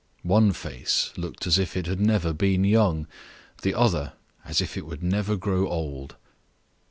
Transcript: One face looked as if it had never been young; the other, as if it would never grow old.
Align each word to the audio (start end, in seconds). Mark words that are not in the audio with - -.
One 0.23 0.51
face 0.51 1.13
looked 1.15 1.45
as 1.45 1.59
if 1.59 1.77
it 1.77 1.85
had 1.85 2.01
never 2.01 2.33
been 2.33 2.63
young; 2.63 3.05
the 3.61 3.75
other, 3.75 4.13
as 4.43 4.59
if 4.59 4.75
it 4.75 4.87
would 4.87 5.03
never 5.03 5.37
grow 5.37 5.67
old. 5.69 6.15